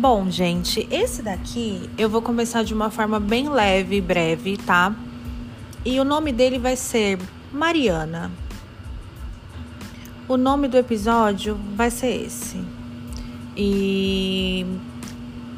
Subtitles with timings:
[0.00, 4.96] Bom, gente, esse daqui eu vou começar de uma forma bem leve e breve, tá?
[5.84, 7.18] E o nome dele vai ser
[7.52, 8.30] Mariana.
[10.26, 12.56] O nome do episódio vai ser esse.
[13.54, 14.64] E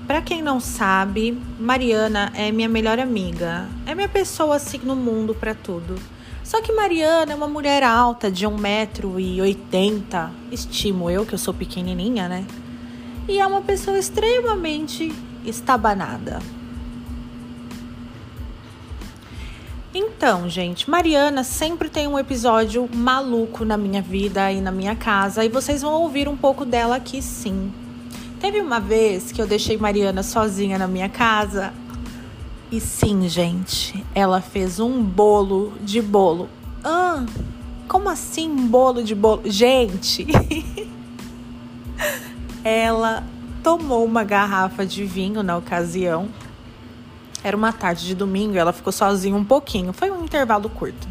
[0.08, 3.68] para quem não sabe, Mariana é minha melhor amiga.
[3.86, 5.95] É minha pessoa assim no mundo para tudo.
[6.43, 10.30] Só que Mariana é uma mulher alta de 1,80m.
[10.50, 12.44] Estimo eu, que eu sou pequenininha, né?
[13.29, 15.12] E é uma pessoa extremamente
[15.44, 16.40] estabanada.
[19.94, 25.44] Então, gente, Mariana sempre tem um episódio maluco na minha vida e na minha casa,
[25.44, 27.71] e vocês vão ouvir um pouco dela aqui sim.
[28.40, 31.75] Teve uma vez que eu deixei Mariana sozinha na minha casa,
[32.70, 36.48] e sim, gente, ela fez um bolo de bolo.
[36.83, 37.22] Ah,
[37.86, 39.42] como assim bolo de bolo?
[39.44, 40.27] Gente,
[42.64, 43.24] ela
[43.62, 46.28] tomou uma garrafa de vinho na ocasião
[47.44, 49.92] era uma tarde de domingo ela ficou sozinha um pouquinho.
[49.92, 51.08] Foi um intervalo curto.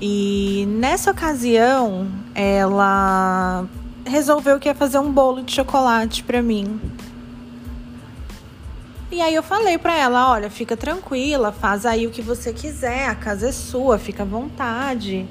[0.00, 3.66] E nessa ocasião, ela
[4.04, 6.80] resolveu que ia fazer um bolo de chocolate para mim.
[9.10, 13.08] E aí eu falei para ela, olha, fica tranquila, faz aí o que você quiser,
[13.08, 15.26] a casa é sua, fica à vontade.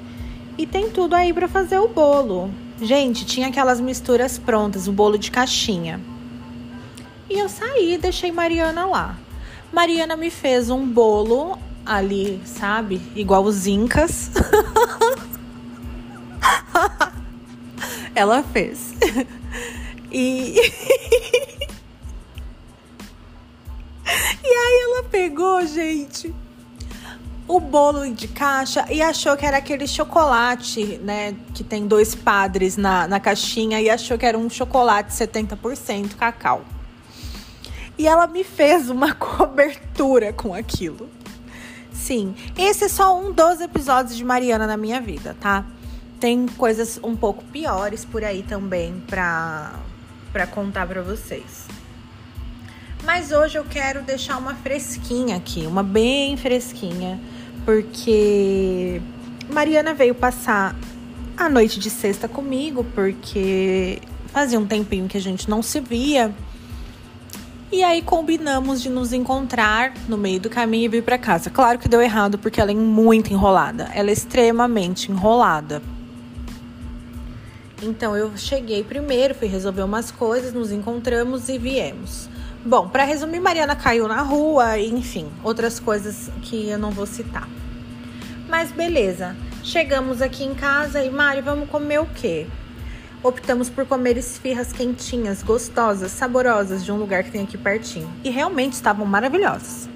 [0.58, 2.50] E tem tudo aí para fazer o bolo.
[2.80, 6.00] Gente, tinha aquelas misturas prontas, o bolo de caixinha.
[7.28, 9.18] E eu saí, deixei Mariana lá.
[9.72, 13.00] Mariana me fez um bolo ali, sabe?
[13.14, 14.30] Igual os incas.
[18.14, 18.94] Ela fez.
[20.10, 20.56] E
[24.44, 26.34] E aí ela pegou, gente,
[27.48, 31.34] o bolo de caixa e achou que era aquele chocolate, né?
[31.54, 36.64] Que tem dois padres na, na caixinha e achou que era um chocolate 70% cacau.
[37.98, 41.08] E ela me fez uma cobertura com aquilo.
[41.92, 45.64] Sim, esse é só um dos episódios de Mariana na minha vida, tá?
[46.20, 49.74] Tem coisas um pouco piores por aí também pra,
[50.32, 51.66] pra contar pra vocês.
[53.04, 57.20] Mas hoje eu quero deixar uma fresquinha aqui, uma bem fresquinha,
[57.66, 59.02] porque
[59.52, 60.76] Mariana veio passar
[61.36, 66.32] a noite de sexta comigo, porque fazia um tempinho que a gente não se via.
[67.72, 71.50] E aí combinamos de nos encontrar no meio do caminho e vir para casa.
[71.50, 73.90] Claro que deu errado porque ela é muito enrolada.
[73.92, 75.82] Ela é extremamente enrolada.
[77.82, 82.28] Então eu cheguei primeiro, fui resolver umas coisas, nos encontramos e viemos.
[82.66, 87.48] Bom, para resumir, Mariana caiu na rua, enfim, outras coisas que eu não vou citar.
[88.48, 92.46] Mas beleza, chegamos aqui em casa e Mari, vamos comer o quê?
[93.26, 98.10] optamos por comer esfirras quentinhas, gostosas, saborosas de um lugar que tem aqui pertinho.
[98.22, 99.88] E realmente estavam maravilhosas.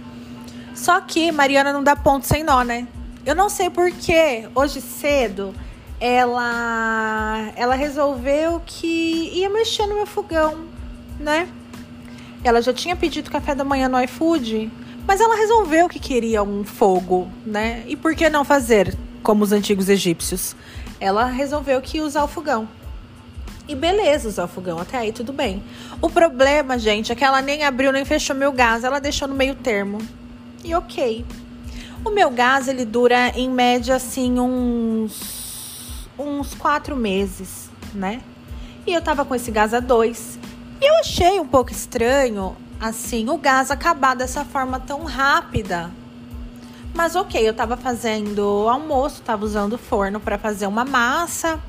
[0.74, 2.88] Só que Mariana não dá ponto sem nó, né?
[3.24, 4.48] Eu não sei porquê.
[4.54, 5.54] Hoje cedo
[6.00, 10.64] ela ela resolveu que ia mexer no meu fogão,
[11.18, 11.48] né?
[12.42, 14.70] Ela já tinha pedido café da manhã no iFood,
[15.06, 17.84] mas ela resolveu que queria um fogo, né?
[17.86, 20.56] E por que não fazer como os antigos egípcios?
[20.98, 22.68] Ela resolveu que ia usar o fogão.
[23.68, 25.62] E beleza, usar o fogão até aí tudo bem.
[26.00, 29.34] O problema, gente, é que ela nem abriu nem fechou meu gás, ela deixou no
[29.34, 29.98] meio termo.
[30.64, 31.24] E ok.
[32.04, 38.20] O meu gás ele dura em média assim uns uns quatro meses, né?
[38.86, 40.38] E eu tava com esse gás a dois.
[40.80, 45.90] E eu achei um pouco estranho, assim, o gás acabar dessa forma tão rápida.
[46.94, 51.60] Mas ok, eu tava fazendo almoço, tava usando o forno para fazer uma massa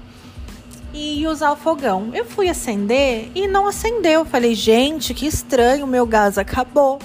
[0.93, 2.11] e usar o fogão.
[2.13, 4.23] Eu fui acender e não acendeu.
[4.23, 6.97] Falei, gente, que estranho, meu gás acabou.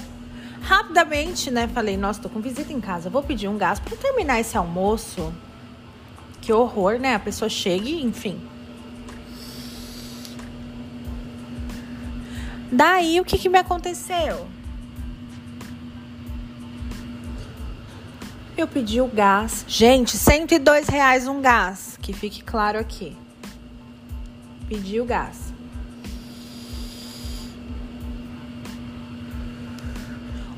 [0.63, 1.69] Rapidamente, né?
[1.69, 5.33] Falei, nossa, tô com visita em casa, vou pedir um gás para terminar esse almoço.
[6.41, 7.17] Que horror, né?
[7.17, 8.41] A pessoa chega e, enfim.
[12.71, 14.47] Daí, o que, que me aconteceu?
[18.57, 19.65] Eu pedi o gás.
[19.69, 21.99] Gente, 102 reais um gás.
[22.01, 23.17] Que fique claro aqui
[24.69, 25.53] pedir o gás.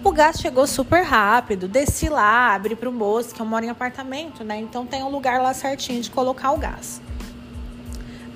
[0.02, 3.69] O gás chegou super rápido, desci lá, abri para o moço, que eu moro em
[3.69, 4.58] apartamento, né?
[4.58, 7.02] Então tem um lugar lá certinho de colocar o gás.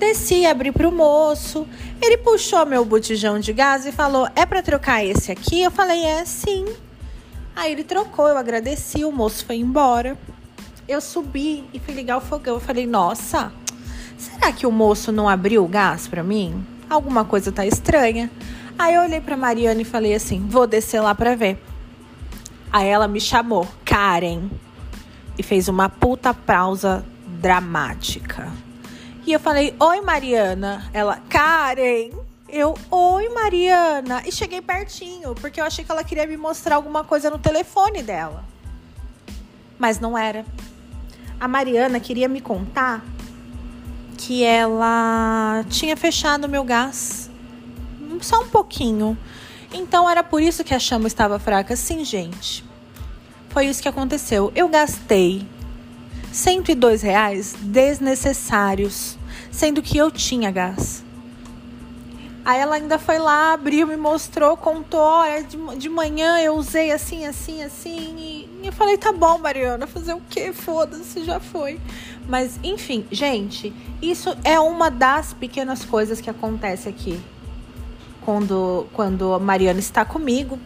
[0.03, 1.67] Desci, abri para o moço,
[2.01, 5.63] ele puxou meu botijão de gás e falou: É para trocar esse aqui?
[5.63, 6.65] Eu falei: É sim.
[7.55, 10.19] Aí ele trocou, eu agradeci, o moço foi embora.
[10.89, 12.55] Eu subi e fui ligar o fogão.
[12.55, 13.53] Eu falei: Nossa,
[14.19, 16.67] Será que o moço não abriu o gás para mim?
[16.91, 18.31] Alguma coisa tá estranha.
[18.79, 21.63] Aí eu olhei pra Mariana e falei assim: vou descer lá pra ver.
[22.73, 24.49] Aí ela me chamou, Karen,
[25.39, 27.05] e fez uma puta pausa
[27.41, 28.51] dramática.
[29.27, 30.89] E eu falei: Oi, Mariana.
[30.93, 32.11] Ela, Karen.
[32.49, 34.23] Eu, oi, Mariana.
[34.27, 38.03] E cheguei pertinho, porque eu achei que ela queria me mostrar alguma coisa no telefone
[38.03, 38.45] dela.
[39.79, 40.45] Mas não era.
[41.41, 43.03] A Mariana queria me contar
[44.19, 47.31] que ela tinha fechado o meu gás.
[48.21, 49.17] Só um pouquinho.
[49.73, 51.75] Então era por isso que a chama estava fraca.
[51.75, 52.65] Sim, gente.
[53.49, 54.53] Foi isso que aconteceu.
[54.55, 55.47] Eu gastei
[56.33, 59.19] 102 reais desnecessários,
[59.51, 61.05] sendo que eu tinha gás.
[62.45, 66.91] Aí ela ainda foi lá, abriu, me mostrou, contou, olha, de, de manhã eu usei
[66.91, 68.17] assim, assim, assim.
[68.19, 70.53] E, eu falei, tá bom, Mariana, fazer o quê?
[70.53, 71.79] Foda-se, já foi.
[72.29, 77.21] Mas, enfim, gente, isso é uma das pequenas coisas que acontece aqui.
[78.25, 80.59] Quando, quando a Mariana está comigo.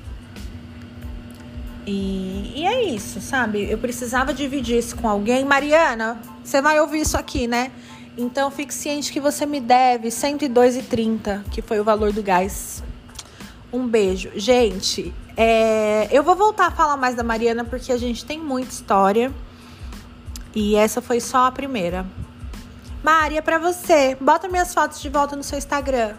[1.87, 3.71] E, e é isso, sabe?
[3.71, 5.45] Eu precisava dividir isso com alguém.
[5.45, 7.71] Mariana, você vai ouvir isso aqui, né?
[8.19, 12.83] Então fique ciente que você me deve 102,30, que foi o valor do gás.
[13.73, 14.31] Um beijo.
[14.35, 18.71] Gente, é, eu vou voltar a falar mais da Mariana porque a gente tem muita
[18.71, 19.33] história.
[20.55, 22.07] E essa foi só a primeira.
[23.03, 26.15] Maria, para você, bota minhas fotos de volta no seu Instagram.